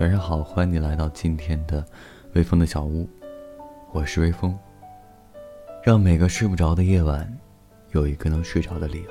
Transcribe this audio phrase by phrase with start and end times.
[0.00, 1.84] 晚上好，欢迎你来到今天的
[2.32, 3.08] 微风的小屋，
[3.92, 4.58] 我是微风。
[5.84, 7.32] 让每个睡不着的夜晚，
[7.92, 9.10] 有一个能睡着的理由。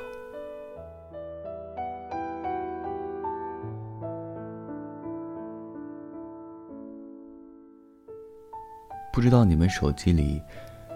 [9.13, 10.41] 不知道你们手机里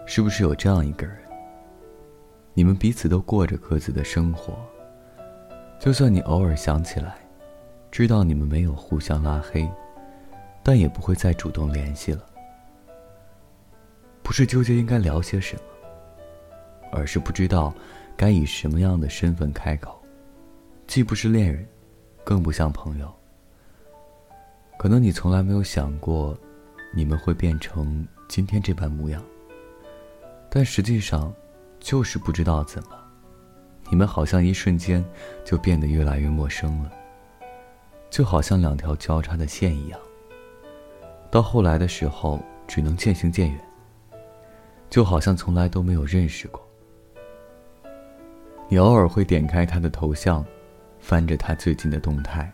[0.04, 1.16] 是不是有这样一个人？
[2.52, 4.52] 你们彼此都过着各自的生活，
[5.80, 7.16] 就算你偶尔想起来。
[7.90, 9.66] 知道你们没有互相拉黑，
[10.68, 12.26] 但也不会再主动联系了。
[14.22, 15.62] 不是纠结应该聊些什么，
[16.92, 17.72] 而是不知道
[18.18, 19.98] 该以什么样的身份开口，
[20.86, 21.66] 既不是恋人，
[22.22, 23.10] 更不像朋友。
[24.78, 26.38] 可能你从来没有想过，
[26.94, 29.24] 你们会变成今天这般模样。
[30.50, 31.32] 但实际上，
[31.80, 32.90] 就是不知道怎么，
[33.88, 35.02] 你们好像一瞬间
[35.46, 36.92] 就变得越来越陌生了。
[38.10, 39.98] 就好像两条交叉的线一样，
[41.30, 43.60] 到后来的时候只能渐行渐远。
[44.90, 46.66] 就好像从来都没有认识过。
[48.68, 50.44] 你偶尔会点开他的头像，
[50.98, 52.50] 翻着他最近的动态，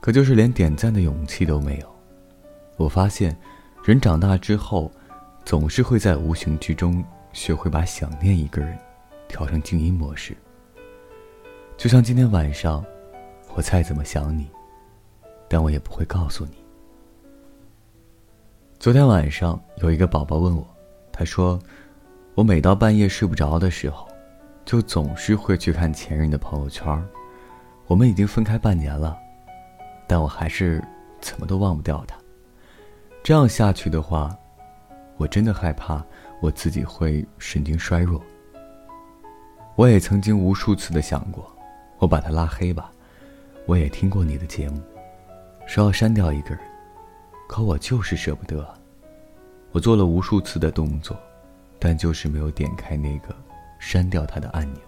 [0.00, 1.94] 可就是连点赞的勇气都没有。
[2.76, 3.36] 我发现，
[3.84, 4.90] 人长大之后，
[5.44, 8.78] 总是会在无形之中学会把想念一个人
[9.26, 10.36] 调成静音模式。
[11.76, 12.84] 就像今天晚上。
[13.54, 14.48] 我再怎么想你，
[15.46, 16.61] 但我也不会告诉你。
[18.82, 20.66] 昨天晚上有一个宝宝问我，
[21.12, 21.56] 他说
[22.34, 24.08] ：“我每到半夜睡不着的时候，
[24.64, 27.00] 就总是会去看前任的朋友圈。
[27.86, 29.16] 我们已经分开半年了，
[30.08, 30.82] 但我还是
[31.20, 32.16] 怎么都忘不掉他。
[33.22, 34.36] 这样下去的话，
[35.16, 36.04] 我真的害怕
[36.40, 38.20] 我自己会神经衰弱。
[39.76, 41.48] 我也曾经无数次的想过，
[41.98, 42.90] 我把他拉黑吧。”
[43.64, 44.82] 我也听过你的节目，
[45.68, 46.58] 说要删掉一个人，
[47.48, 48.81] 可我就是舍不得。
[49.72, 51.16] 我做了无数次的动作，
[51.78, 53.34] 但就是没有点开那个
[53.78, 54.80] 删掉他的按钮。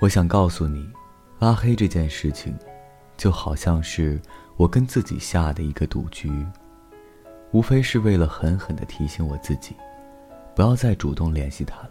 [0.00, 0.86] 我想告诉你，
[1.38, 2.54] 拉黑这件事情，
[3.16, 4.20] 就好像是
[4.56, 6.30] 我跟自己下的一个赌局，
[7.52, 9.74] 无非是为了狠狠的提醒我自己，
[10.54, 11.90] 不要再主动联系他了。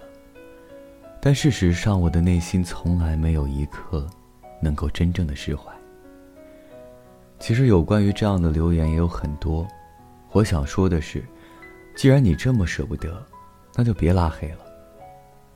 [1.20, 4.08] 但事实上，我的内心从来没有一刻。
[4.62, 5.72] 能够真正的释怀。
[7.38, 9.68] 其实有关于这样的留言也有很多，
[10.32, 11.24] 我想说的是，
[11.96, 13.26] 既然你这么舍不得，
[13.74, 14.60] 那就别拉黑了。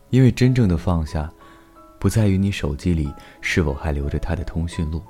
[0.10, 1.32] 因为真正的放下，
[2.00, 5.04] 不在于你手机里是否还留着他的通讯录，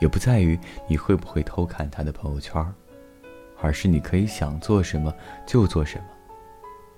[0.00, 0.58] 也不在于
[0.88, 2.64] 你会不会偷看他的朋友圈，
[3.60, 5.12] 而是你可以想做什么
[5.46, 6.04] 就做什么。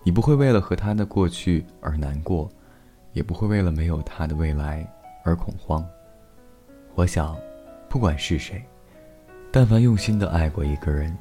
[0.03, 2.49] 你不会为了和他的过去而难过，
[3.15, 4.87] 也不会为了没有他的未来
[5.25, 5.85] 而恐慌。
[6.95, 7.35] 我想，
[7.89, 8.63] 不管是谁，
[9.51, 11.17] 但凡用心的爱过一个人，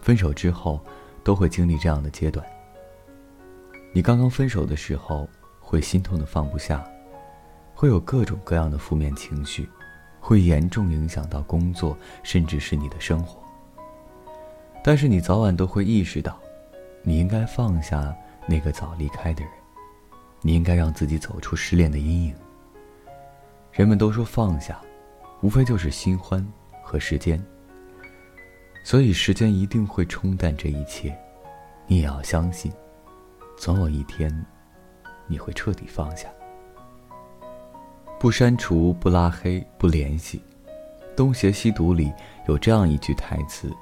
[0.00, 0.80] 分手之后
[1.24, 2.44] 都会经历这样的阶段。
[3.92, 6.84] 你刚刚分手的时候，会心痛的放不下，
[7.74, 9.68] 会有各种各样的负面情绪，
[10.20, 13.42] 会严重影响到工作，甚至是你的生活。
[14.84, 16.38] 但是你早晚都会意识到，
[17.02, 18.14] 你应该放下
[18.46, 19.52] 那个早离开的人，
[20.42, 22.34] 你应该让自己走出失恋的阴影。
[23.72, 24.80] 人们都说放下。
[25.40, 26.42] 无非就是新欢
[26.82, 27.44] 和时间，
[28.84, 31.16] 所以时间一定会冲淡这一切。
[31.86, 32.70] 你也要相信，
[33.56, 34.30] 总有一天，
[35.26, 36.28] 你会彻底放下。
[38.20, 40.40] 不删除，不拉黑，不联系。
[41.16, 42.12] 东邪西毒里
[42.46, 43.72] 有这样一句台词：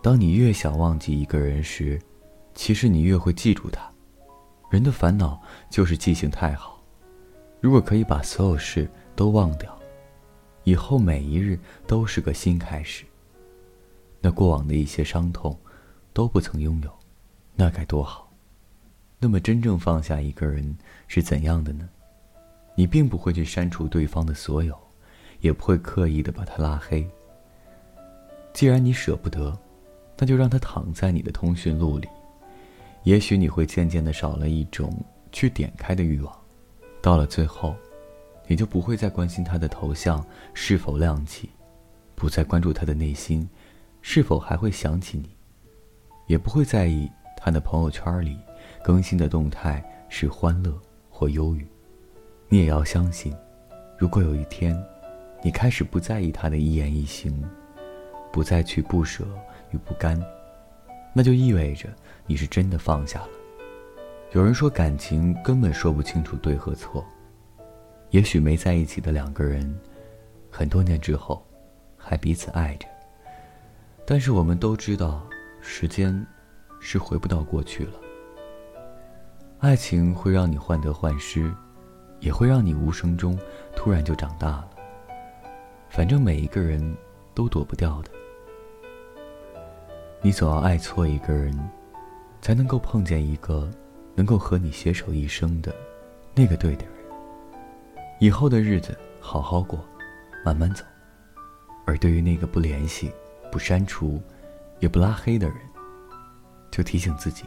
[0.00, 2.00] 当你越想忘记一个人时，
[2.54, 3.90] 其实你越会记住他。
[4.70, 6.80] 人的烦恼就是记性太好。
[7.60, 9.76] 如果可以把所有事都忘掉。
[10.64, 13.04] 以后每一日都是个新开始。
[14.20, 15.58] 那过往的一些伤痛，
[16.12, 16.92] 都不曾拥有，
[17.56, 18.30] 那该多好。
[19.18, 20.76] 那么真正放下一个人
[21.08, 21.88] 是怎样的呢？
[22.74, 24.78] 你并不会去删除对方的所有，
[25.40, 27.06] 也不会刻意的把他拉黑。
[28.52, 29.56] 既然你舍不得，
[30.16, 32.08] 那就让他躺在你的通讯录里。
[33.04, 34.92] 也许你会渐渐的少了一种
[35.32, 36.34] 去点开的欲望，
[37.00, 37.74] 到了最后。
[38.46, 41.50] 你就不会再关心他的头像是否亮起，
[42.16, 43.48] 不再关注他的内心
[44.02, 45.28] 是否还会想起你，
[46.26, 48.38] 也不会在意他的朋友圈里
[48.82, 50.76] 更新的动态是欢乐
[51.08, 51.66] 或忧郁。
[52.48, 53.34] 你也要相信，
[53.96, 54.76] 如果有一天，
[55.42, 57.42] 你开始不在意他的一言一行，
[58.32, 59.24] 不再去不舍
[59.70, 60.20] 与不甘，
[61.14, 61.88] 那就意味着
[62.26, 63.28] 你是真的放下了。
[64.32, 67.04] 有人说，感情根本说不清楚对和错。
[68.10, 69.72] 也许没在一起的两个人，
[70.50, 71.46] 很多年之后，
[71.96, 72.86] 还彼此爱着，
[74.10, 75.24] 但是我们都知道，
[75.60, 76.26] 时间
[76.80, 77.92] 是回不到过去了。
[79.60, 81.54] 爱情会让你患得患失，
[82.18, 83.38] 也会让你无声中
[83.76, 84.70] 突然就长大了。
[85.88, 86.82] 反正每一个人
[87.34, 88.10] 都躲不掉的。
[90.20, 91.56] 你总要爱错一个人，
[92.42, 93.70] 才能够碰见一个
[94.16, 95.72] 能够和你携手一生的
[96.34, 96.94] 那个对的人。
[98.18, 99.78] 以后的日子好好过，
[100.44, 100.84] 慢慢走。
[101.86, 103.12] 而对于那个不联系、
[103.50, 104.20] 不删除、
[104.78, 105.56] 也不拉黑的人，
[106.70, 107.44] 就提醒自己，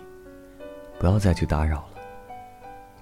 [0.99, 1.89] 不要再去打扰了。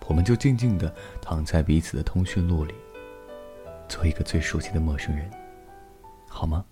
[0.08, 2.74] 我们就静静的躺在彼此的通讯录里，
[3.88, 5.30] 做一个最熟悉的陌生人，
[6.28, 6.66] 好吗？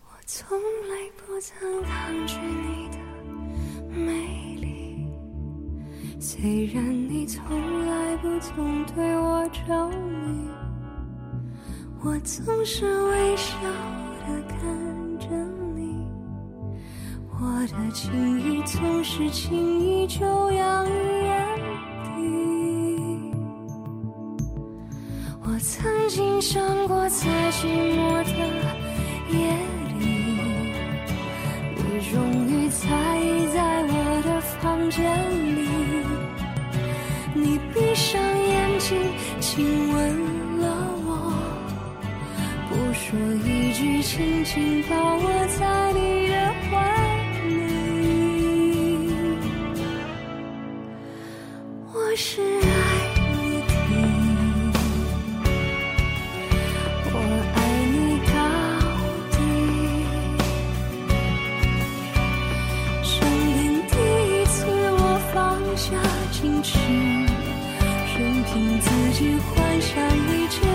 [0.00, 2.98] 我从来不曾抗拒你的
[3.94, 5.08] 美丽，
[6.18, 10.48] 虽然你从来不曾对我着迷，
[12.02, 13.56] 我总是微笑
[14.48, 15.26] 看着
[15.74, 16.06] 你，
[17.32, 20.90] 我的情意总是轻易就洋溢
[21.22, 21.46] 眼
[22.04, 22.10] 底。
[25.42, 28.24] 我曾经想过，在寂寞
[44.56, 45.22] 轻轻抱我
[45.58, 45.60] 在
[45.92, 46.72] 你的怀
[47.44, 47.44] 里。
[51.92, 52.64] 我是爱
[53.20, 53.70] 你的，
[57.12, 57.14] 我
[57.54, 57.56] 爱
[57.92, 57.94] 你
[58.32, 58.34] 到
[59.36, 59.36] 底。
[63.04, 63.54] 生命
[63.90, 63.92] 第
[64.32, 65.02] 一次，我
[65.34, 65.36] 放
[65.76, 65.84] 下
[66.32, 66.72] 矜持，
[68.16, 68.88] 任凭自
[69.18, 70.65] 己幻想一切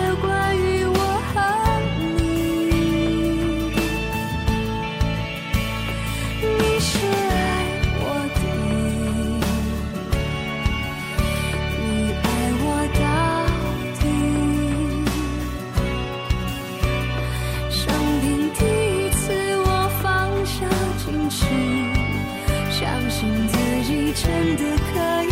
[24.42, 25.31] 真的可以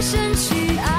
[0.00, 0.89] 深去爱。